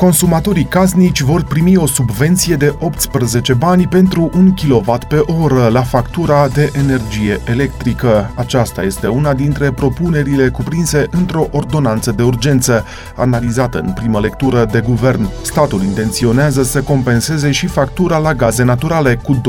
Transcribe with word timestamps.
consumatorii 0.00 0.64
casnici 0.64 1.20
vor 1.20 1.42
primi 1.42 1.76
o 1.76 1.86
subvenție 1.86 2.56
de 2.56 2.74
18 2.78 3.54
bani 3.54 3.86
pentru 3.86 4.30
1 4.34 4.54
kW 4.62 4.98
pe 5.08 5.16
oră 5.16 5.68
la 5.68 5.82
factura 5.82 6.48
de 6.48 6.70
energie 6.72 7.40
electrică. 7.44 8.30
Aceasta 8.34 8.82
este 8.82 9.06
una 9.06 9.34
dintre 9.34 9.70
propunerile 9.70 10.48
cuprinse 10.48 11.06
într-o 11.10 11.46
ordonanță 11.50 12.12
de 12.12 12.22
urgență, 12.22 12.84
analizată 13.16 13.78
în 13.78 13.92
primă 13.92 14.20
lectură 14.20 14.64
de 14.64 14.80
guvern. 14.80 15.28
Statul 15.42 15.82
intenționează 15.82 16.62
să 16.62 16.82
compenseze 16.82 17.50
și 17.50 17.66
factura 17.66 18.18
la 18.18 18.34
gaze 18.34 18.62
naturale 18.62 19.14
cu 19.14 19.40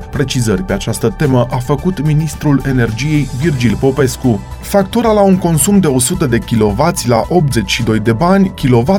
25%. 0.00 0.08
Precizări 0.10 0.62
pe 0.62 0.72
această 0.72 1.14
temă 1.16 1.46
a 1.50 1.56
făcut 1.56 2.04
ministrul 2.04 2.62
energiei 2.66 3.30
Virgil 3.40 3.76
Popescu. 3.80 4.40
Factura 4.60 5.12
la 5.12 5.20
un 5.20 5.36
consum 5.36 5.80
de 5.80 5.86
100 5.86 6.26
de 6.26 6.38
kW 6.38 6.92
la 7.06 7.24
82 7.28 7.98
de 7.98 8.12
bani, 8.12 8.52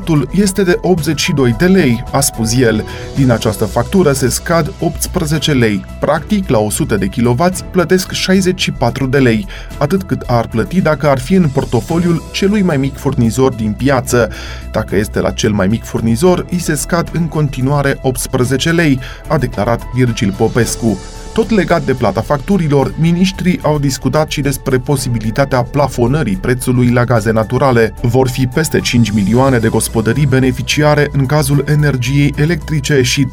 kilowattul 0.10 0.42
este 0.42 0.64
de 0.64 0.78
82 0.82 1.56
de 1.58 1.66
lei, 1.66 2.04
a 2.12 2.20
spus 2.20 2.58
el. 2.58 2.86
Din 3.16 3.32
această 3.32 3.66
factură 3.66 4.12
se 4.12 4.30
scad 4.30 4.74
18 4.80 5.52
lei. 5.52 5.86
Practic, 6.00 6.50
la 6.50 6.58
100 6.58 6.96
de 6.96 7.06
kW 7.06 7.46
plătesc 7.72 8.12
64 8.12 9.06
de 9.06 9.18
lei, 9.18 9.48
atât 9.78 10.04
cât 10.04 10.22
ar 10.28 10.48
plăti 10.48 10.82
dacă 10.82 11.08
ar 11.08 11.20
fi 11.20 11.34
în 11.34 11.50
portofoliul 11.50 12.24
celui 12.32 12.62
mai 12.62 12.78
mic 12.78 12.98
furnizor 12.98 13.54
din 13.54 13.72
piață. 13.72 14.30
Dacă 14.72 14.96
este 14.96 15.20
la 15.20 15.32
cel 15.32 15.52
mai 15.52 15.68
mic 15.68 15.84
furnizor, 15.84 16.46
îi 16.52 16.60
se 16.60 16.76
scad 16.76 17.10
în 17.14 17.28
continuare 17.28 18.00
18 18.02 18.72
lei, 18.72 19.00
a 19.28 19.38
declarat 19.38 19.82
Virgil 19.94 20.34
Popescu. 20.38 21.00
Tot 21.34 21.50
legat 21.50 21.84
de 21.84 21.94
plata 21.94 22.22
facturilor, 22.22 22.94
miniștrii 23.00 23.60
au 23.62 23.80
discutat 23.80 24.32
și 24.32 24.42
despre 24.42 24.78
posibilitatea 24.78 25.64
plafonării 25.64 26.36
prețului 26.36 26.90
la 26.90 27.04
gaze 27.04 27.32
naturale. 27.32 27.94
Vor 28.02 28.30
fi 28.30 28.48
peste 28.48 28.80
5 28.80 29.10
milioane 29.12 29.58
de 29.58 29.68
gospodării 29.68 30.26
beneficiare 30.26 31.10
în 31.12 31.26
cazul 31.26 31.64
energiei 31.68 32.34
electrice 32.38 33.02
și 33.02 33.28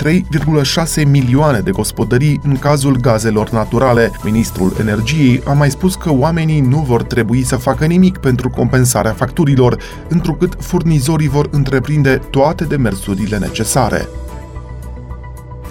3,6 1.03 1.09
milioane 1.09 1.61
de 1.61 1.70
gospodării 1.70 2.41
în 2.43 2.57
cazul 2.57 2.97
gazelor 2.97 3.51
naturale. 3.51 4.11
Ministrul 4.25 4.77
Energiei 4.81 5.42
a 5.45 5.53
mai 5.53 5.70
spus 5.70 5.95
că 5.95 6.13
oamenii 6.13 6.61
nu 6.61 6.79
vor 6.79 7.03
trebui 7.03 7.42
să 7.42 7.57
facă 7.57 7.85
nimic 7.85 8.19
pentru 8.19 8.51
compensarea 8.51 9.13
facturilor, 9.13 9.83
întrucât 10.09 10.57
furnizorii 10.61 11.29
vor 11.29 11.48
întreprinde 11.51 12.20
toate 12.31 12.65
demersurile 12.65 13.39
necesare. 13.39 14.09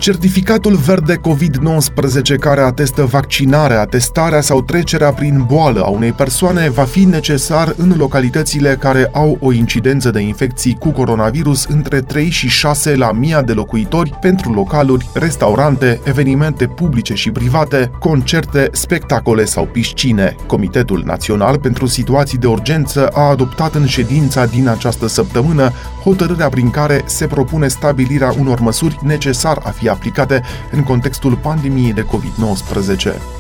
Certificatul 0.06 0.76
verde 0.76 1.16
COVID-19 1.16 2.40
care 2.40 2.62
atestă 2.62 3.04
vaccinarea, 3.04 3.86
testarea 3.86 4.42
sau 4.42 4.62
trecerea 4.62 5.12
prin 5.14 5.44
boală 5.48 5.82
a 5.84 5.88
unei 5.88 6.12
persoane 6.12 6.70
va 6.70 6.84
fi 6.84 7.04
necesar 7.04 7.74
în 7.78 7.94
localitățile 7.98 8.78
care 8.80 9.10
au 9.14 9.38
o 9.42 9.52
incidență 9.52 10.10
de 10.10 10.20
infecții 10.20 10.78
cu 10.80 10.92
coronavirus 10.92 11.66
între 11.66 12.02
3 12.02 12.30
și 12.30 12.48
6 12.48 12.96
la 12.96 13.12
mii 13.12 13.42
de 13.46 13.54
locuitori 13.54 14.18
pentru 14.22 14.54
localuri, 14.54 15.10
restaurante, 15.14 16.00
evenimente 16.04 16.68
publice 16.68 17.14
și 17.14 17.32
private, 17.32 17.92
concerte, 18.00 18.70
spectacole 18.72 19.46
sau 19.46 19.66
piscine. 19.66 20.36
Comitetul 20.48 21.04
Național 21.06 21.60
pentru 21.60 21.86
Situații 21.86 22.38
de 22.38 22.48
Urgență 22.48 23.08
a 23.08 23.30
adoptat 23.30 23.76
în 23.76 23.86
ședința 23.86 24.46
din 24.46 24.68
această 24.68 25.08
săptămână 25.08 25.72
hotărârea 26.04 26.50
prin 26.50 26.70
care 26.70 27.04
se 27.06 27.28
propune 27.28 27.68
stabilirea 27.68 28.34
unor 28.40 28.60
măsuri 28.60 29.00
necesar 29.04 29.60
a 29.64 29.70
fi 29.70 29.90
aplicate 29.96 30.42
în 30.72 30.84
contextul 30.84 31.36
pandemiei 31.36 31.94
de 31.94 32.06
COVID-19. 32.06 33.36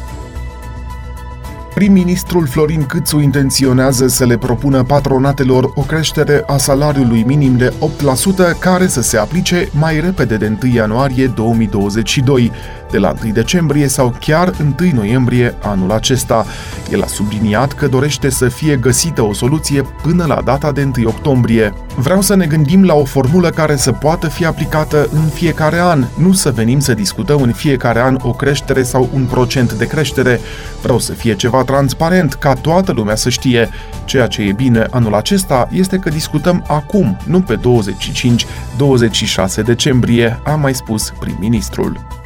Prim-ministrul 1.75 2.47
Florin 2.47 2.85
Câțu 2.85 3.19
intenționează 3.19 4.07
să 4.07 4.25
le 4.25 4.37
propună 4.37 4.83
patronatelor 4.83 5.71
o 5.75 5.81
creștere 5.81 6.43
a 6.45 6.57
salariului 6.57 7.23
minim 7.23 7.57
de 7.57 7.73
8% 8.55 8.59
care 8.59 8.87
să 8.87 9.01
se 9.01 9.17
aplice 9.17 9.69
mai 9.71 9.99
repede 9.99 10.37
de 10.37 10.57
1 10.63 10.73
ianuarie 10.73 11.27
2022 11.27 12.51
de 12.95 13.01
la 13.01 13.13
1 13.23 13.31
decembrie 13.31 13.87
sau 13.87 14.15
chiar 14.19 14.53
1 14.79 14.91
noiembrie 14.93 15.55
anul 15.61 15.91
acesta. 15.91 16.45
El 16.91 17.01
a 17.01 17.05
subliniat 17.05 17.73
că 17.73 17.87
dorește 17.87 18.29
să 18.29 18.47
fie 18.47 18.75
găsită 18.75 19.21
o 19.21 19.33
soluție 19.33 19.81
până 19.81 20.25
la 20.25 20.41
data 20.43 20.71
de 20.71 20.91
1 20.97 21.07
octombrie. 21.07 21.73
Vreau 21.95 22.21
să 22.21 22.35
ne 22.35 22.45
gândim 22.45 22.83
la 22.83 22.93
o 22.93 23.03
formulă 23.03 23.49
care 23.49 23.75
să 23.75 23.91
poată 23.91 24.27
fi 24.27 24.45
aplicată 24.45 25.07
în 25.13 25.27
fiecare 25.33 25.79
an, 25.79 26.05
nu 26.17 26.33
să 26.33 26.51
venim 26.51 26.79
să 26.79 26.93
discutăm 26.93 27.41
în 27.41 27.51
fiecare 27.51 27.99
an 27.99 28.17
o 28.21 28.31
creștere 28.31 28.83
sau 28.83 29.09
un 29.13 29.25
procent 29.25 29.73
de 29.73 29.87
creștere. 29.87 30.39
Vreau 30.81 30.99
să 30.99 31.11
fie 31.11 31.35
ceva 31.35 31.63
transparent, 31.63 32.33
ca 32.33 32.53
toată 32.53 32.91
lumea 32.91 33.15
să 33.15 33.29
știe. 33.29 33.69
Ceea 34.05 34.27
ce 34.27 34.41
e 34.41 34.51
bine 34.51 34.87
anul 34.89 35.13
acesta 35.15 35.67
este 35.71 35.97
că 35.97 36.09
discutăm 36.09 36.63
acum, 36.67 37.17
nu 37.25 37.41
pe 37.41 37.59
25-26 37.59 37.59
decembrie, 39.65 40.39
a 40.43 40.51
mai 40.51 40.73
spus 40.73 41.13
prim-ministrul. 41.19 42.23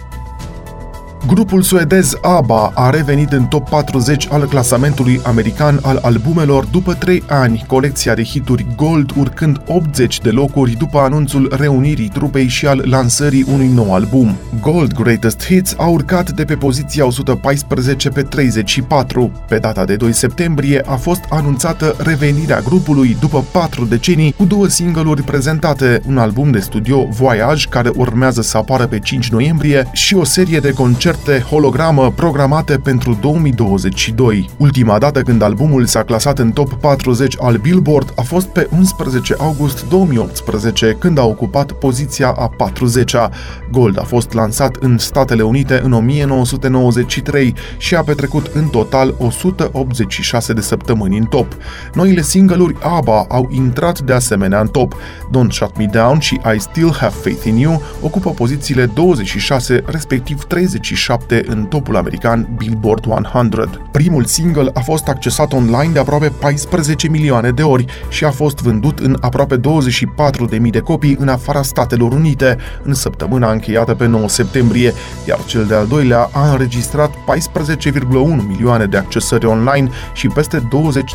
Grupul 1.29 1.61
suedez 1.61 2.17
ABBA 2.21 2.71
a 2.75 2.89
revenit 2.89 3.31
în 3.31 3.45
top 3.45 3.69
40 3.69 4.27
al 4.31 4.47
clasamentului 4.47 5.19
american 5.23 5.79
al 5.81 5.99
albumelor 6.01 6.65
după 6.65 6.93
3 6.93 7.23
ani, 7.27 7.63
colecția 7.67 8.13
de 8.13 8.23
hituri 8.23 8.65
Gold 8.75 9.11
urcând 9.17 9.61
80 9.67 10.19
de 10.21 10.29
locuri 10.29 10.71
după 10.71 10.99
anunțul 10.99 11.53
reunirii 11.57 12.07
trupei 12.07 12.47
și 12.47 12.67
al 12.67 12.83
lansării 12.85 13.45
unui 13.53 13.67
nou 13.67 13.93
album. 13.93 14.35
Gold 14.61 14.93
Greatest 14.93 15.45
Hits 15.45 15.75
a 15.77 15.85
urcat 15.85 16.31
de 16.31 16.45
pe 16.45 16.55
poziția 16.55 17.05
114 17.05 18.09
pe 18.09 18.21
34. 18.21 19.31
Pe 19.47 19.57
data 19.57 19.85
de 19.85 19.95
2 19.95 20.13
septembrie 20.13 20.81
a 20.85 20.95
fost 20.95 21.21
anunțată 21.29 21.95
revenirea 21.97 22.59
grupului 22.59 23.17
după 23.19 23.43
4 23.51 23.85
decenii 23.85 24.33
cu 24.37 24.45
două 24.45 24.67
single-uri 24.67 25.23
prezentate, 25.23 26.01
un 26.07 26.17
album 26.17 26.51
de 26.51 26.59
studio 26.59 27.07
Voyage 27.09 27.67
care 27.69 27.89
urmează 27.95 28.41
să 28.41 28.57
apară 28.57 28.87
pe 28.87 28.99
5 28.99 29.29
noiembrie 29.29 29.89
și 29.91 30.15
o 30.15 30.23
serie 30.23 30.59
de 30.59 30.73
concerte 30.73 31.17
concerte 31.19 31.55
hologramă 31.55 32.11
programate 32.11 32.77
pentru 32.77 33.17
2022. 33.21 34.49
Ultima 34.57 34.97
dată 34.97 35.21
când 35.21 35.41
albumul 35.41 35.85
s-a 35.85 36.03
clasat 36.03 36.39
în 36.39 36.51
top 36.51 36.73
40 36.73 37.35
al 37.39 37.57
Billboard 37.57 38.13
a 38.15 38.21
fost 38.21 38.47
pe 38.47 38.67
11 38.77 39.35
august 39.37 39.87
2018, 39.89 40.95
când 40.99 41.17
a 41.17 41.25
ocupat 41.25 41.71
poziția 41.71 42.27
a 42.27 42.49
40-a. 42.49 43.31
Gold 43.71 43.99
a 43.99 44.03
fost 44.03 44.33
lansat 44.33 44.75
în 44.75 44.97
Statele 44.97 45.41
Unite 45.41 45.81
în 45.83 45.93
1993 45.93 47.53
și 47.77 47.95
a 47.95 48.03
petrecut 48.03 48.45
în 48.53 48.67
total 48.67 49.15
186 49.17 50.53
de 50.53 50.61
săptămâni 50.61 51.17
în 51.17 51.25
top. 51.25 51.55
Noile 51.93 52.21
single-uri 52.21 52.75
ABBA 52.81 53.25
au 53.29 53.49
intrat 53.51 53.99
de 53.99 54.13
asemenea 54.13 54.59
în 54.59 54.67
top. 54.67 54.95
Don't 55.37 55.49
Shut 55.49 55.77
Me 55.77 55.85
Down 55.91 56.19
și 56.19 56.39
I 56.55 56.59
Still 56.59 56.93
Have 56.93 57.15
Faith 57.21 57.45
in 57.45 57.57
You 57.57 57.81
ocupă 58.01 58.29
pozițiile 58.29 58.85
26, 58.85 59.83
respectiv 59.85 60.43
36 60.43 60.77
27 61.07 61.43
în 61.47 61.65
topul 61.65 61.95
american 61.95 62.47
Billboard 62.57 63.05
100. 63.07 63.87
Primul 63.91 64.25
single 64.25 64.71
a 64.73 64.79
fost 64.79 65.07
accesat 65.07 65.53
online 65.53 65.91
de 65.93 65.99
aproape 65.99 66.31
14 66.39 67.09
milioane 67.09 67.51
de 67.51 67.61
ori 67.61 67.85
și 68.09 68.25
a 68.25 68.31
fost 68.31 68.59
vândut 68.61 68.99
în 68.99 69.17
aproape 69.21 69.59
24.000 69.59 70.69
de 70.69 70.79
copii 70.79 71.15
în 71.19 71.27
afara 71.27 71.61
Statelor 71.61 72.11
Unite 72.11 72.57
în 72.83 72.93
săptămâna 72.93 73.51
încheiată 73.51 73.93
pe 73.93 74.05
9 74.05 74.27
septembrie, 74.27 74.93
iar 75.27 75.45
cel 75.45 75.65
de-al 75.65 75.87
doilea 75.87 76.29
a 76.31 76.51
înregistrat 76.51 77.11
14,1 77.11 78.01
milioane 78.47 78.85
de 78.85 78.97
accesări 78.97 79.45
online 79.45 79.89
și 80.13 80.27
peste 80.27 80.67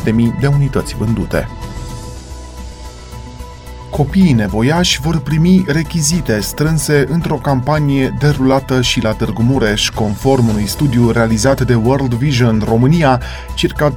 20.000 0.05 0.13
de 0.39 0.47
unități 0.47 0.95
vândute. 0.95 1.47
Copiii 3.95 4.33
nevoiași 4.33 5.01
vor 5.01 5.19
primi 5.19 5.63
rechizite 5.67 6.39
strânse 6.39 7.05
într-o 7.09 7.35
campanie 7.35 8.15
derulată 8.19 8.81
și 8.81 9.01
la 9.01 9.11
Târgu 9.11 9.41
Mureș, 9.41 9.89
conform 9.89 10.47
unui 10.47 10.67
studiu 10.67 11.11
realizat 11.11 11.61
de 11.61 11.73
World 11.73 12.13
Vision 12.13 12.61
România, 12.65 13.21
circa 13.53 13.93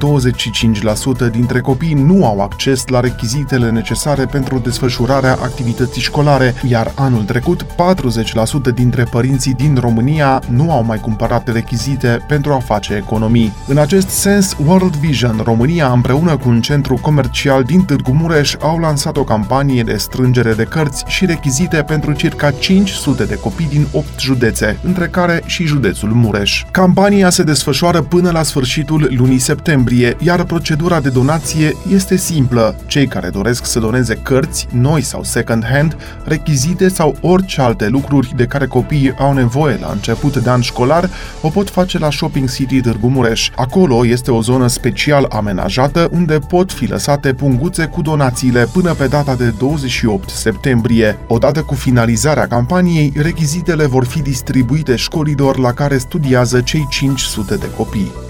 25% 1.28 1.30
dintre 1.30 1.60
copii 1.60 1.94
nu 1.94 2.26
au 2.26 2.40
acces 2.40 2.86
la 2.86 3.00
rechizitele 3.00 3.70
necesare 3.70 4.24
pentru 4.24 4.58
desfășurarea 4.58 5.32
activității 5.32 6.02
școlare, 6.02 6.54
iar 6.68 6.92
anul 6.94 7.22
trecut 7.22 7.66
40% 8.70 8.74
dintre 8.74 9.04
părinții 9.04 9.54
din 9.54 9.76
România 9.80 10.42
nu 10.48 10.72
au 10.72 10.84
mai 10.84 10.98
cumpărat 10.98 11.52
rechizite 11.52 12.24
pentru 12.28 12.52
a 12.52 12.58
face 12.58 12.94
economii. 12.94 13.52
În 13.66 13.78
acest 13.78 14.08
sens, 14.08 14.56
World 14.66 14.96
Vision 14.96 15.40
România 15.44 15.90
împreună 15.90 16.36
cu 16.36 16.48
un 16.48 16.60
centru 16.60 16.98
comercial 17.02 17.62
din 17.62 17.84
Târgu 17.84 18.12
Mureș 18.12 18.54
au 18.60 18.78
lansat 18.78 19.16
o 19.16 19.24
campanie 19.24 19.82
de 19.88 19.96
strângere 19.96 20.52
de 20.52 20.64
cărți 20.64 21.04
și 21.06 21.26
rechizite 21.26 21.82
pentru 21.86 22.12
circa 22.12 22.50
500 22.50 23.24
de 23.24 23.34
copii 23.34 23.68
din 23.68 23.86
8 23.92 24.06
județe, 24.18 24.78
între 24.82 25.06
care 25.06 25.42
și 25.46 25.64
județul 25.64 26.08
Mureș. 26.08 26.64
Campania 26.70 27.30
se 27.30 27.42
desfășoară 27.42 28.02
până 28.02 28.30
la 28.30 28.42
sfârșitul 28.42 29.08
lunii 29.16 29.38
septembrie, 29.38 30.16
iar 30.18 30.44
procedura 30.44 31.00
de 31.00 31.08
donație 31.08 31.76
este 31.92 32.16
simplă. 32.16 32.76
Cei 32.86 33.06
care 33.06 33.28
doresc 33.28 33.64
să 33.64 33.78
doneze 33.78 34.14
cărți, 34.14 34.66
noi 34.72 35.02
sau 35.02 35.22
second-hand, 35.22 35.96
rechizite 36.24 36.88
sau 36.88 37.16
orice 37.20 37.60
alte 37.60 37.88
lucruri 37.88 38.32
de 38.36 38.44
care 38.44 38.66
copiii 38.66 39.14
au 39.18 39.32
nevoie 39.32 39.78
la 39.80 39.90
început 39.92 40.36
de 40.36 40.50
an 40.50 40.60
școlar, 40.60 41.10
o 41.40 41.48
pot 41.48 41.70
face 41.70 41.98
la 41.98 42.10
Shopping 42.10 42.50
City 42.50 42.80
Târgu 42.80 43.08
Mureș. 43.08 43.50
Acolo 43.56 44.06
este 44.06 44.30
o 44.30 44.42
zonă 44.42 44.66
special 44.66 45.26
amenajată 45.28 46.08
unde 46.12 46.38
pot 46.38 46.72
fi 46.72 46.86
lăsate 46.86 47.32
punguțe 47.32 47.84
cu 47.86 48.02
donațiile 48.02 48.68
până 48.72 48.92
pe 48.92 49.06
data 49.06 49.34
de 49.34 49.54
28 49.78 50.28
septembrie. 50.30 51.18
Odată 51.26 51.62
cu 51.62 51.74
finalizarea 51.74 52.46
campaniei, 52.46 53.12
rechizitele 53.16 53.86
vor 53.86 54.04
fi 54.04 54.22
distribuite 54.22 54.96
școlilor 54.96 55.58
la 55.58 55.72
care 55.72 55.98
studiază 55.98 56.60
cei 56.60 56.86
500 56.90 57.56
de 57.56 57.70
copii. 57.76 58.27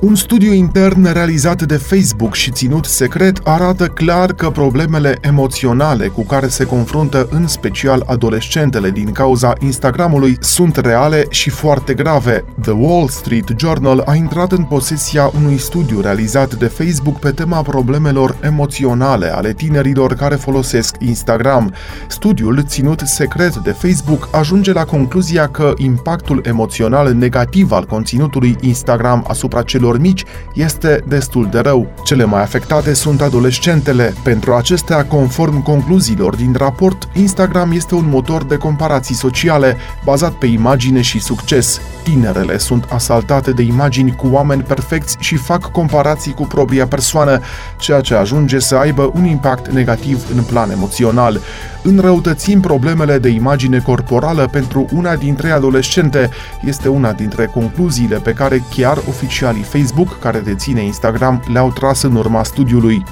Un 0.00 0.14
studiu 0.14 0.52
intern 0.52 1.12
realizat 1.12 1.62
de 1.62 1.76
Facebook 1.76 2.34
și 2.34 2.50
ținut 2.50 2.84
secret 2.84 3.40
arată 3.44 3.86
clar 3.86 4.32
că 4.32 4.50
problemele 4.50 5.18
emoționale 5.20 6.06
cu 6.06 6.24
care 6.24 6.48
se 6.48 6.64
confruntă 6.64 7.28
în 7.30 7.46
special 7.46 8.02
adolescentele 8.06 8.90
din 8.90 9.12
cauza 9.12 9.52
Instagramului 9.60 10.36
sunt 10.40 10.76
reale 10.76 11.26
și 11.28 11.50
foarte 11.50 11.94
grave. 11.94 12.44
The 12.60 12.70
Wall 12.70 13.08
Street 13.08 13.54
Journal 13.56 14.02
a 14.06 14.14
intrat 14.14 14.52
în 14.52 14.64
posesia 14.64 15.30
unui 15.34 15.58
studiu 15.58 16.00
realizat 16.00 16.54
de 16.54 16.66
Facebook 16.66 17.18
pe 17.18 17.30
tema 17.30 17.62
problemelor 17.62 18.36
emoționale 18.42 19.34
ale 19.34 19.52
tinerilor 19.52 20.14
care 20.14 20.34
folosesc 20.34 20.96
Instagram. 20.98 21.74
Studiul, 22.08 22.62
ținut 22.66 23.00
secret 23.00 23.56
de 23.56 23.70
Facebook, 23.70 24.28
ajunge 24.32 24.72
la 24.72 24.84
concluzia 24.84 25.48
că 25.48 25.72
impactul 25.76 26.40
emoțional 26.44 27.12
negativ 27.12 27.72
al 27.72 27.84
conținutului 27.84 28.56
Instagram 28.60 29.24
asupra 29.28 29.62
celor 29.62 29.84
celor 29.86 30.00
mici 30.00 30.24
este 30.54 31.04
destul 31.08 31.48
de 31.50 31.58
rău. 31.58 31.86
Cele 32.04 32.24
mai 32.24 32.42
afectate 32.42 32.94
sunt 32.94 33.20
adolescentele. 33.20 34.14
Pentru 34.22 34.54
acestea, 34.54 35.04
conform 35.04 35.62
concluziilor 35.62 36.36
din 36.36 36.54
raport, 36.58 37.08
Instagram 37.12 37.72
este 37.72 37.94
un 37.94 38.08
motor 38.08 38.44
de 38.44 38.56
comparații 38.56 39.14
sociale 39.14 39.76
bazat 40.04 40.32
pe 40.32 40.46
imagine 40.46 41.00
și 41.00 41.20
succes. 41.20 41.80
Tinerele 42.02 42.58
sunt 42.58 42.84
asaltate 42.88 43.50
de 43.50 43.62
imagini 43.62 44.16
cu 44.16 44.26
oameni 44.30 44.62
perfecți 44.62 45.16
și 45.20 45.36
fac 45.36 45.70
comparații 45.70 46.34
cu 46.34 46.42
propria 46.42 46.86
persoană, 46.86 47.40
ceea 47.78 48.00
ce 48.00 48.14
ajunge 48.14 48.58
să 48.58 48.76
aibă 48.76 49.10
un 49.14 49.24
impact 49.24 49.70
negativ 49.70 50.24
în 50.36 50.42
plan 50.42 50.70
emoțional 50.70 51.40
înrăutățim 51.86 52.60
problemele 52.60 53.18
de 53.18 53.28
imagine 53.28 53.78
corporală 53.78 54.48
pentru 54.52 54.86
una 54.92 55.16
dintre 55.16 55.50
adolescente. 55.50 56.30
Este 56.64 56.88
una 56.88 57.12
dintre 57.12 57.46
concluziile 57.46 58.16
pe 58.16 58.32
care 58.32 58.62
chiar 58.74 58.96
oficialii 59.08 59.62
Facebook, 59.76 60.18
care 60.18 60.38
deține 60.38 60.82
Instagram, 60.82 61.42
le-au 61.52 61.70
tras 61.70 62.02
în 62.02 62.14
urma 62.14 62.42
studiului. 62.42 63.04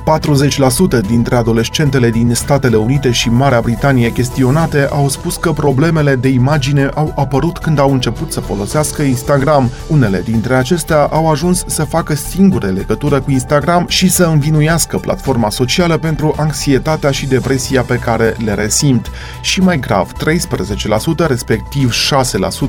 40% 0.98 1.00
dintre 1.06 1.36
adolescentele 1.36 2.10
din 2.10 2.34
Statele 2.34 2.76
Unite 2.76 3.10
și 3.10 3.30
Marea 3.30 3.60
Britanie 3.60 4.12
chestionate 4.12 4.88
au 4.90 5.08
spus 5.08 5.36
că 5.36 5.52
problemele 5.52 6.14
de 6.14 6.28
imagine 6.28 6.90
au 6.94 7.12
apărut 7.16 7.58
când 7.58 7.78
au 7.78 7.92
început 7.92 8.32
să 8.32 8.40
folosească 8.40 9.02
Instagram. 9.02 9.70
Unele 9.88 10.20
dintre 10.24 10.54
acestea 10.54 11.04
au 11.04 11.30
ajuns 11.30 11.64
să 11.66 11.84
facă 11.84 12.14
singure 12.14 12.68
legătură 12.68 13.20
cu 13.20 13.30
Instagram 13.30 13.84
și 13.88 14.10
să 14.10 14.24
învinuiască 14.24 14.98
platforma 14.98 15.50
socială 15.50 15.98
pentru 15.98 16.34
anxietatea 16.36 17.10
și 17.10 17.26
depresia 17.26 17.82
pe 17.82 17.96
care 17.96 18.36
le 18.44 18.54
resimt. 18.54 19.10
Și 19.40 19.60
mai 19.60 19.78
grav, 19.78 20.12
13%, 20.12 21.26
respectiv 21.26 21.94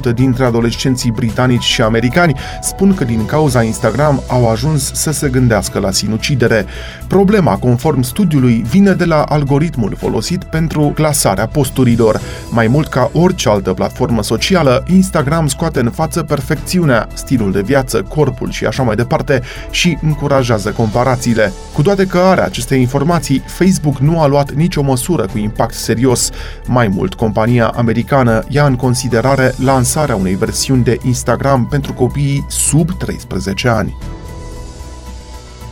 6% 0.09 0.13
dintre 0.13 0.45
adolescenții 0.45 1.11
britanici 1.11 1.63
și 1.63 1.81
americani 1.81 2.39
spun 2.61 2.93
că 2.93 3.03
din 3.03 3.25
cauza 3.25 3.61
Instagram 3.61 3.83
au 4.27 4.49
ajuns 4.49 4.91
să 4.93 5.11
se 5.11 5.29
gândească 5.29 5.79
la 5.79 5.91
sinucidere. 5.91 6.65
Problema, 7.07 7.57
conform 7.57 8.01
studiului, 8.01 8.63
vine 8.69 8.91
de 8.91 9.05
la 9.05 9.21
algoritmul 9.21 9.95
folosit 9.97 10.43
pentru 10.43 10.91
clasarea 10.95 11.47
posturilor. 11.47 12.21
Mai 12.49 12.67
mult 12.67 12.87
ca 12.87 13.09
orice 13.13 13.49
altă 13.49 13.73
platformă 13.73 14.23
socială, 14.23 14.83
Instagram 14.87 15.47
scoate 15.47 15.79
în 15.79 15.89
față 15.89 16.23
perfecțiunea, 16.23 17.07
stilul 17.13 17.51
de 17.51 17.61
viață, 17.61 18.01
corpul 18.01 18.51
și 18.51 18.65
așa 18.65 18.83
mai 18.83 18.95
departe 18.95 19.41
și 19.69 19.97
încurajează 20.01 20.69
comparațiile. 20.69 21.53
Cu 21.73 21.81
toate 21.81 22.05
că 22.05 22.17
are 22.17 22.41
aceste 22.41 22.75
informații, 22.75 23.43
Facebook 23.45 23.97
nu 23.97 24.21
a 24.21 24.27
luat 24.27 24.51
nicio 24.51 24.81
măsură 24.81 25.25
cu 25.31 25.37
impact 25.37 25.73
serios. 25.73 26.29
Mai 26.65 26.87
mult, 26.87 27.13
compania 27.13 27.67
americană 27.67 28.43
ia 28.47 28.65
în 28.65 28.75
considerare 28.75 29.53
lansarea 29.63 30.15
unei 30.15 30.35
versiuni 30.35 30.83
de 30.83 30.97
Instagram 31.03 31.67
pentru 31.67 31.93
copiii 31.93 32.45
sub 32.49 32.97
13 32.97 33.67
ani. 33.67 33.74
Money. 33.75 33.93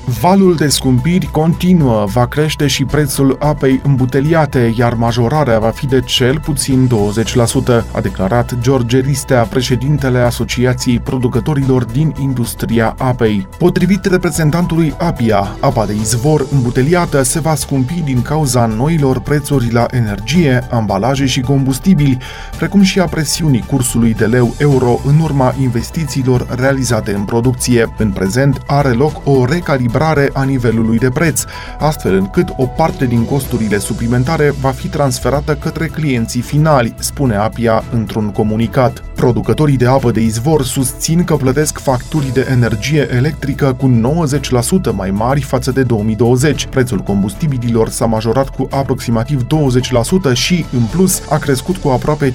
Valul 0.06 0.56
de 0.56 0.68
scumpiri 0.68 1.26
continuă, 1.32 2.06
va 2.06 2.28
crește 2.28 2.68
și 2.68 2.86
prețul 2.86 3.36
apei 3.40 3.82
îmbuteliate, 3.84 4.74
iar 4.78 4.94
majorarea 4.94 5.60
va 5.60 5.70
fi 5.70 5.86
de 5.86 6.02
cel 6.02 6.40
puțin 6.40 6.90
20%, 7.72 7.84
a 7.94 8.02
declarat 8.02 8.56
George 8.62 9.00
Ristea, 9.00 9.42
președintele 9.44 10.20
Asociației 10.20 11.00
Producătorilor 11.00 11.84
din 11.84 12.14
Industria 12.20 12.96
Apei. 12.98 13.48
Potrivit 13.58 14.06
reprezentantului 14.06 14.94
Apia, 14.98 15.56
apa 15.60 15.86
de 15.86 15.94
izvor 15.94 16.46
îmbuteliată 16.52 17.22
se 17.22 17.40
va 17.40 17.56
scumpi 17.56 18.02
din 18.04 18.22
cauza 18.22 18.66
noilor 18.66 19.20
prețuri 19.20 19.72
la 19.72 19.86
energie, 19.92 20.68
ambalaje 20.72 21.26
și 21.26 21.42
combustibili, 21.42 22.18
precum 22.58 22.82
și 22.82 23.00
a 23.00 23.06
presiunii 23.06 23.66
cursului 23.68 24.14
de 24.14 24.26
leu 24.26 24.56
euro 24.58 25.00
în 25.06 25.20
urma 25.20 25.56
investițiilor 25.62 26.48
realizate 26.56 27.14
în 27.14 27.24
producție. 27.24 27.94
În 27.98 28.12
prezent 28.12 28.62
are 28.68 28.90
loc 28.90 29.22
o 29.24 29.46
recalibrare 29.46 29.92
echilibrare 29.94 30.30
a 30.34 30.44
nivelului 30.44 30.98
de 30.98 31.10
preț, 31.10 31.44
astfel 31.80 32.14
încât 32.16 32.48
o 32.58 32.66
parte 32.66 33.06
din 33.06 33.26
costurile 33.26 33.78
suplimentare 33.78 34.54
va 34.62 34.70
fi 34.70 34.88
transferată 34.88 35.56
către 35.56 35.88
clienții 35.88 36.42
finali, 36.42 36.96
spune 37.00 37.36
Apia 37.36 37.84
într-un 37.92 38.30
comunicat. 38.30 39.04
Producătorii 39.16 39.78
de 39.78 39.88
apă 39.88 40.12
de 40.12 40.20
izvor 40.22 40.64
susțin 40.64 41.24
că 41.24 41.36
plătesc 41.36 41.78
facturi 41.78 42.34
de 42.34 42.48
energie 42.52 43.08
electrică 43.12 43.76
cu 43.80 44.02
90% 44.92 44.92
mai 44.96 45.12
mari 45.12 45.42
față 45.42 45.72
de 45.72 45.84
2020. 45.84 46.66
Prețul 46.66 47.00
combustibililor 47.00 47.90
s-a 47.90 48.06
majorat 48.06 48.50
cu 48.50 48.68
aproximativ 48.72 49.46
20% 50.32 50.34
și, 50.34 50.66
în 50.74 50.82
plus, 50.92 51.22
a 51.30 51.38
crescut 51.38 51.78
cu 51.78 51.88
aproape 51.90 52.34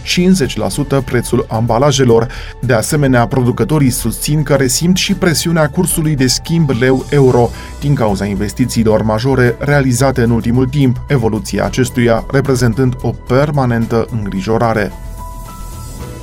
50% 1.01 1.05
prețul 1.05 1.47
ambalajelor. 1.49 2.29
De 2.61 2.73
asemenea, 2.73 3.27
producătorii 3.27 3.91
susțin 3.91 4.43
că 4.43 4.55
resimt 4.55 4.97
și 4.97 5.15
presiunea 5.15 5.69
cursului 5.69 6.15
de 6.15 6.27
schimb 6.27 6.71
leu-euro, 6.81 7.48
din 7.81 7.95
cauza 7.95 8.25
investițiilor 8.25 9.03
majore 9.03 9.57
realizate 9.59 10.23
în 10.23 10.31
ultimul 10.31 10.67
timp, 10.67 11.01
evoluția 11.07 11.65
acestuia 11.65 12.25
reprezentând 12.31 12.97
o 13.03 13.11
permanentă 13.27 14.07
îngrijorare. 14.11 14.93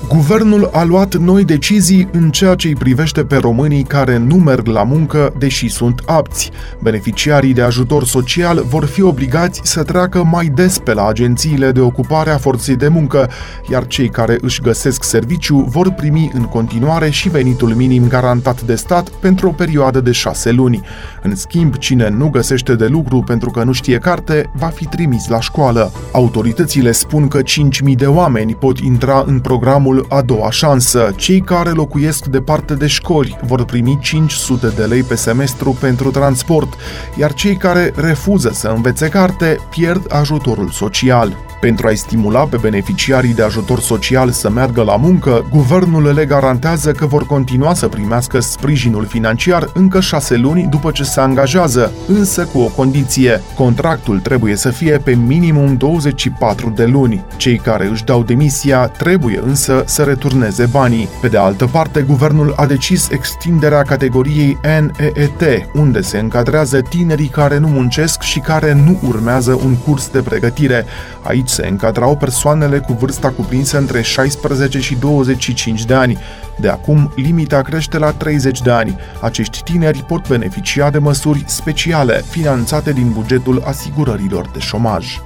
Guvernul 0.08 0.70
a 0.74 0.84
luat 0.84 1.16
noi 1.16 1.44
decizii 1.44 2.10
în 2.12 2.30
ceea 2.32 2.56
ce 2.56 2.68
îi 2.68 2.76
privește 2.76 3.24
pe 3.24 3.36
românii 3.36 3.84
care 3.84 4.18
nu 4.18 4.36
merg 4.36 4.68
la 4.68 4.84
muncă, 4.84 5.34
deși 5.38 5.70
sunt 5.70 6.02
apți. 6.06 6.52
Beneficiarii 6.82 7.54
de 7.54 7.62
ajutor 7.62 8.04
social 8.04 8.64
vor 8.70 8.86
fi 8.86 9.02
obligați 9.02 9.62
să 9.64 9.84
treacă 9.84 10.24
mai 10.24 10.46
des 10.46 10.78
pe 10.78 10.94
la 10.94 11.08
agențiile 11.08 11.72
de 11.72 11.80
ocupare 11.80 12.30
a 12.30 12.38
forței 12.38 12.76
de 12.76 12.88
muncă, 12.88 13.30
iar 13.72 13.88
cei 13.88 14.10
care 14.10 14.38
își 14.42 14.62
găsesc 14.62 15.04
serviciu 15.04 15.66
vor 15.70 15.92
primi 15.92 16.32
în 16.34 16.44
continuare 16.44 17.10
și 17.10 17.30
venitul 17.30 17.70
minim 17.70 18.08
garantat 18.08 18.62
de 18.62 18.76
stat 18.76 19.10
pentru 19.10 19.48
o 19.48 19.52
perioadă 19.52 20.02
de 20.02 20.12
șase 20.12 20.52
luni. 20.52 20.82
În 21.24 21.36
schimb, 21.36 21.76
cine 21.76 22.10
nu 22.10 22.30
găsește 22.30 22.76
de 22.76 22.86
lucru 22.86 23.24
pentru 23.26 23.52
că 23.52 23.64
nu 23.64 23.72
știe 23.72 23.98
carte, 23.98 24.52
va 24.54 24.68
fi 24.68 24.86
trimis 24.86 25.28
la 25.28 25.40
școală. 25.40 25.92
Autoritățile 26.12 26.92
spun 26.92 27.28
că 27.28 27.40
5.000 27.42 27.96
de 27.96 28.06
oameni 28.06 28.56
pot 28.56 28.80
intra 28.80 29.24
în 29.28 29.40
programul 29.40 29.95
programul 29.96 30.06
A 30.10 30.22
doua 30.22 30.52
șansă. 30.52 31.14
Cei 31.16 31.40
care 31.40 31.70
locuiesc 31.70 32.26
departe 32.26 32.74
de 32.74 32.88
școli 32.88 33.38
vor 33.42 33.66
primi 33.66 34.00
500 34.02 34.68
de 34.68 34.84
lei 34.84 35.04
pe 35.04 35.16
semestru 35.16 35.78
pentru 35.80 36.12
transport, 36.12 36.74
iar 37.18 37.34
cei 37.34 37.56
care 37.56 37.94
refuză 37.96 38.50
să 38.54 38.68
învețe 38.68 39.10
carte 39.10 39.58
pierd 39.70 40.14
ajutorul 40.14 40.70
social. 40.70 41.55
Pentru 41.66 41.88
a-i 41.88 41.96
stimula 41.96 42.40
pe 42.40 42.58
beneficiarii 42.62 43.34
de 43.34 43.44
ajutor 43.44 43.80
social 43.80 44.32
să 44.32 44.50
meargă 44.50 44.82
la 44.84 44.96
muncă, 44.96 45.46
guvernul 45.50 46.14
le 46.14 46.26
garantează 46.26 46.92
că 46.92 47.06
vor 47.06 47.26
continua 47.26 47.74
să 47.74 47.88
primească 47.88 48.40
sprijinul 48.40 49.06
financiar 49.06 49.70
încă 49.74 50.00
șase 50.00 50.36
luni 50.36 50.68
după 50.70 50.92
ce 50.92 51.04
se 51.04 51.20
angajează, 51.20 51.92
însă 52.08 52.46
cu 52.46 52.60
o 52.60 52.66
condiție. 52.66 53.42
Contractul 53.56 54.20
trebuie 54.20 54.56
să 54.56 54.70
fie 54.70 54.98
pe 54.98 55.16
minimum 55.16 55.78
24 55.78 56.70
de 56.70 56.86
luni. 56.86 57.26
Cei 57.36 57.58
care 57.58 57.88
își 57.88 58.04
dau 58.04 58.24
demisia 58.24 58.88
trebuie 58.88 59.42
însă 59.46 59.84
să 59.86 60.04
returneze 60.04 60.66
banii. 60.66 61.10
Pe 61.22 61.28
de 61.28 61.38
altă 61.38 61.66
parte, 61.66 62.02
guvernul 62.02 62.54
a 62.56 62.66
decis 62.66 63.10
extinderea 63.10 63.82
categoriei 63.82 64.58
NEET, 64.64 65.68
unde 65.74 66.02
se 66.02 66.18
încadrează 66.18 66.82
tinerii 66.82 67.28
care 67.28 67.58
nu 67.58 67.68
muncesc 67.68 68.22
și 68.22 68.40
care 68.40 68.74
nu 68.74 69.00
urmează 69.08 69.60
un 69.64 69.76
curs 69.76 70.10
de 70.10 70.20
pregătire. 70.20 70.86
Aici 71.22 71.54
se 71.56 71.68
încadrau 71.68 72.18
persoanele 72.18 72.80
cu 72.80 72.94
vârsta 72.94 73.30
cuprinsă 73.30 73.78
între 73.78 74.02
16 74.02 74.80
și 74.80 74.96
25 74.96 75.86
de 75.86 75.94
ani. 75.94 76.18
De 76.60 76.70
acum, 76.70 77.12
limita 77.16 77.62
crește 77.62 77.98
la 77.98 78.12
30 78.12 78.62
de 78.62 78.72
ani. 78.72 78.98
Acești 79.22 79.64
tineri 79.64 80.04
pot 80.04 80.28
beneficia 80.28 80.90
de 80.90 80.98
măsuri 80.98 81.44
speciale, 81.48 82.24
finanțate 82.30 82.94
din 82.94 83.12
bugetul 83.12 83.64
asigurărilor 83.66 84.50
de 84.54 84.60
șomaj. 84.60 85.20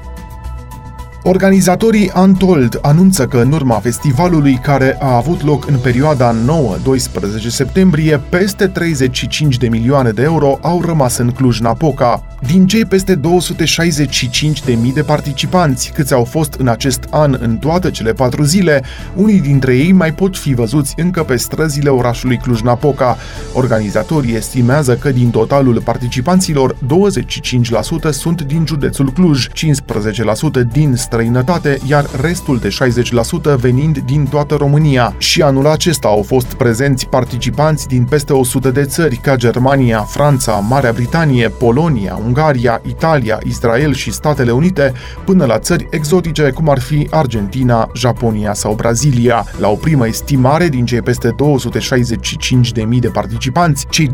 Organizatorii 1.29 2.11
Untold 2.15 2.79
anunță 2.81 3.25
că 3.25 3.37
în 3.37 3.51
urma 3.51 3.79
festivalului 3.79 4.59
care 4.63 4.97
a 4.99 5.15
avut 5.15 5.43
loc 5.43 5.67
în 5.67 5.77
perioada 5.77 6.35
9-12 6.35 6.35
septembrie, 7.47 8.21
peste 8.29 8.67
35 8.67 9.57
de 9.57 9.67
milioane 9.67 10.11
de 10.11 10.21
euro 10.21 10.57
au 10.61 10.81
rămas 10.85 11.17
în 11.17 11.31
Cluj-Napoca. 11.31 12.23
Din 12.47 12.67
cei 12.67 12.85
peste 12.85 13.19
265.000 13.19 13.21
de 14.93 15.01
participanți 15.01 15.91
câți 15.91 16.13
au 16.13 16.23
fost 16.23 16.53
în 16.53 16.67
acest 16.67 17.07
an 17.09 17.37
în 17.39 17.57
toate 17.57 17.91
cele 17.91 18.13
patru 18.13 18.43
zile, 18.43 18.83
unii 19.15 19.41
dintre 19.41 19.75
ei 19.75 19.91
mai 19.91 20.13
pot 20.13 20.37
fi 20.37 20.53
văzuți 20.53 20.93
încă 20.97 21.23
pe 21.23 21.35
străzile 21.35 21.89
orașului 21.89 22.37
Cluj-Napoca. 22.37 23.17
Organizatorii 23.53 24.35
estimează 24.35 24.95
că 24.95 25.11
din 25.11 25.29
totalul 25.29 25.81
participanților, 25.81 26.75
25% 26.75 26.79
sunt 28.09 28.41
din 28.41 28.63
județul 28.65 29.11
Cluj, 29.11 29.47
15% 29.47 29.51
din 30.71 30.95
străinătate, 31.19 31.77
iar 31.85 32.05
restul 32.21 32.57
de 32.57 32.69
60% 33.55 33.55
venind 33.55 33.97
din 33.97 34.25
toată 34.25 34.55
România. 34.55 35.15
Și 35.17 35.41
anul 35.41 35.67
acesta 35.67 36.07
au 36.07 36.23
fost 36.23 36.45
prezenți 36.45 37.07
participanți 37.07 37.87
din 37.87 38.03
peste 38.03 38.33
100 38.33 38.71
de 38.71 38.83
țări, 38.83 39.15
ca 39.15 39.35
Germania, 39.35 39.99
Franța, 39.99 40.51
Marea 40.51 40.91
Britanie, 40.91 41.49
Polonia, 41.49 42.19
Ungaria, 42.25 42.81
Italia, 42.87 43.39
Israel 43.45 43.93
și 43.93 44.11
Statele 44.11 44.51
Unite, 44.51 44.93
până 45.25 45.45
la 45.45 45.59
țări 45.59 45.87
exotice 45.89 46.49
cum 46.49 46.69
ar 46.69 46.79
fi 46.79 47.07
Argentina, 47.09 47.91
Japonia 47.95 48.53
sau 48.53 48.73
Brazilia. 48.73 49.45
La 49.57 49.67
o 49.69 49.75
primă 49.75 50.07
estimare 50.07 50.67
din 50.67 50.85
cei 50.85 51.01
peste 51.01 51.35
265.000 52.89 52.99
de 52.99 53.07
participanți, 53.07 53.85
cei 53.89 54.11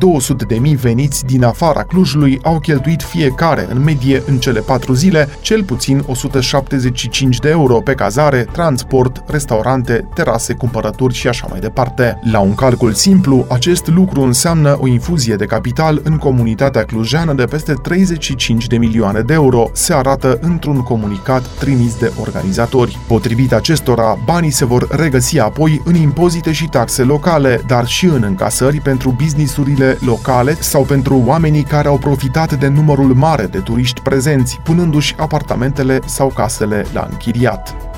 200.000 0.74 0.76
veniți 0.82 1.26
din 1.26 1.44
afara 1.44 1.84
Clujului 1.84 2.40
au 2.44 2.60
cheltuit 2.60 3.02
fiecare, 3.02 3.68
în 3.70 3.84
medie, 3.84 4.24
în 4.26 4.38
cele 4.38 4.60
patru 4.60 4.94
zile, 4.94 5.30
cel 5.42 5.64
puțin 5.64 6.04
175 6.96 7.40
de 7.40 7.50
euro 7.50 7.80
pe 7.80 7.94
cazare, 7.94 8.48
transport, 8.52 9.24
restaurante, 9.28 10.08
terase, 10.14 10.54
cumpărături 10.54 11.14
și 11.14 11.28
așa 11.28 11.48
mai 11.50 11.60
departe. 11.60 12.20
La 12.32 12.40
un 12.40 12.56
calcul 12.56 12.94
simplu, 12.94 13.46
acest 13.50 13.88
lucru 13.88 14.22
înseamnă 14.22 14.78
o 14.82 14.88
infuzie 14.88 15.36
de 15.36 15.46
capital 15.46 16.02
în 16.04 16.18
comunitatea 16.18 16.84
clujeană 16.84 17.34
de 17.34 17.46
peste 17.46 17.74
30 17.74 18.26
35 18.26 18.68
de 18.68 18.78
milioane 18.78 19.22
de 19.22 19.34
euro, 19.34 19.70
se 19.74 19.94
arată 19.94 20.40
într-un 20.42 20.82
comunicat 20.82 21.48
trimis 21.48 21.98
de 22.00 22.12
organizatori. 22.20 23.00
Potrivit 23.08 23.54
acestora, 23.54 24.18
banii 24.26 24.50
se 24.50 24.66
vor 24.66 24.88
regăsi 24.90 25.40
apoi 25.40 25.82
în 25.86 25.96
impozite 25.96 26.52
și 26.52 26.68
taxe 26.68 27.04
locale, 27.04 27.62
dar 27.68 27.88
și 27.88 28.06
în 28.06 28.24
încasări 28.24 28.80
pentru 28.80 29.16
businessurile 29.18 29.98
locale 30.06 30.58
sau 30.60 30.84
pentru 30.84 31.24
oamenii 31.26 31.64
care 31.64 31.88
au 31.88 31.98
profitat 31.98 32.60
de 32.60 32.68
numărul 32.68 33.14
mare 33.14 33.46
de 33.46 33.60
turiști 33.60 34.02
prezenți, 34.02 34.60
punându-și 34.64 35.16
apartamentele 35.18 36.00
sau 36.06 36.28
casele 36.28 36.75
la 36.94 37.08
închiriat. 37.12 37.95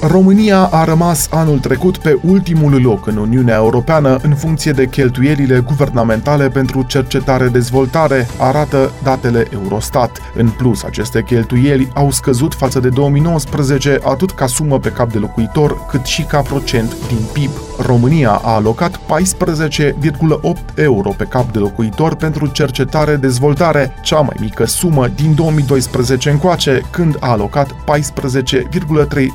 România 0.00 0.64
a 0.64 0.84
rămas 0.84 1.28
anul 1.30 1.58
trecut 1.58 1.96
pe 1.96 2.18
ultimul 2.22 2.82
loc 2.82 3.06
în 3.06 3.16
Uniunea 3.16 3.54
Europeană 3.54 4.18
în 4.22 4.34
funcție 4.34 4.72
de 4.72 4.86
cheltuielile 4.86 5.58
guvernamentale 5.58 6.48
pentru 6.48 6.82
cercetare-dezvoltare, 6.82 8.28
arată 8.36 8.92
datele 9.02 9.46
Eurostat. 9.52 10.18
În 10.34 10.48
plus, 10.48 10.82
aceste 10.82 11.22
cheltuieli 11.22 11.88
au 11.94 12.10
scăzut 12.10 12.54
față 12.54 12.80
de 12.80 12.88
2019 12.88 13.98
atât 14.04 14.30
ca 14.30 14.46
sumă 14.46 14.78
pe 14.78 14.88
cap 14.88 15.12
de 15.12 15.18
locuitor, 15.18 15.86
cât 15.86 16.04
și 16.04 16.22
ca 16.22 16.40
procent 16.40 16.96
din 17.08 17.20
PIB. 17.32 17.50
România 17.78 18.30
a 18.30 18.54
alocat 18.54 18.96
14,8 18.96 19.00
euro 20.74 21.10
pe 21.16 21.24
cap 21.24 21.52
de 21.52 21.58
locuitor 21.58 22.14
pentru 22.14 22.46
cercetare-dezvoltare, 22.46 23.94
cea 24.02 24.20
mai 24.20 24.36
mică 24.40 24.66
sumă 24.66 25.08
din 25.14 25.34
2012 25.34 26.30
încoace, 26.30 26.82
când 26.90 27.16
a 27.20 27.30
alocat 27.30 27.70
14,3 27.72 27.76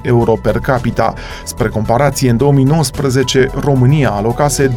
euro 0.02 0.34
per 0.34 0.53
per 0.54 0.62
capita. 0.62 1.14
Spre 1.46 1.68
comparație, 1.68 2.30
în 2.30 2.38
2019, 2.38 3.50
România 3.60 4.10
alocase 4.10 4.68
22,1 4.68 4.76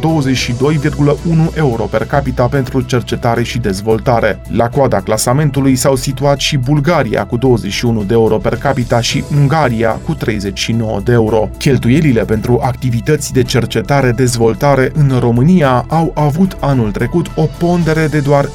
euro 1.53 1.83
per 1.83 2.05
capita 2.05 2.47
pentru 2.47 2.81
cercetare 2.81 3.43
și 3.43 3.57
dezvoltare. 3.57 4.41
La 4.47 4.69
coada 4.69 4.99
clasamentului 4.99 5.75
s-au 5.75 5.95
situat 5.95 6.39
și 6.39 6.57
Bulgaria 6.57 7.25
cu 7.25 7.37
21 7.37 8.03
de 8.03 8.13
euro 8.13 8.37
per 8.37 8.55
capita 8.55 9.01
și 9.01 9.23
Ungaria 9.39 9.99
cu 10.05 10.13
39 10.13 10.99
de 11.03 11.11
euro. 11.11 11.49
Cheltuielile 11.57 12.25
pentru 12.25 12.59
activități 12.63 13.33
de 13.33 13.43
cercetare-dezvoltare 13.43 14.91
în 14.93 15.17
România 15.19 15.85
au 15.87 16.11
avut 16.15 16.57
anul 16.59 16.91
trecut 16.91 17.31
o 17.35 17.47
pondere 17.57 18.07
de 18.07 18.19
doar 18.19 18.45
0,13% 18.45 18.49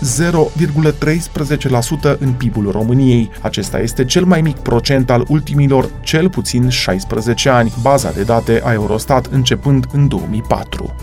în 2.18 2.32
PIB-ul 2.32 2.70
României. 2.70 3.30
Acesta 3.40 3.80
este 3.80 4.04
cel 4.04 4.24
mai 4.24 4.40
mic 4.40 4.56
procent 4.56 5.10
al 5.10 5.24
ultimilor 5.28 5.90
cel 6.00 6.30
puțin 6.30 6.68
16 6.68 7.11
15 7.12 7.48
ani, 7.48 7.72
baza 7.82 8.12
de 8.12 8.22
date 8.22 8.60
a 8.64 8.72
Eurostat 8.72 9.26
începând 9.26 9.86
în 9.92 10.08
2004. 10.08 10.94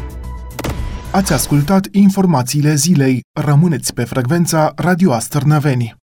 Ați 1.12 1.34
ascultat 1.34 1.88
informațiile 1.92 2.75
zilei. 2.75 3.22
Rămâneți 3.42 3.94
pe 3.94 4.04
frecvența 4.04 4.72
Radio 4.75 5.13
Astărnăveni. 5.13 5.99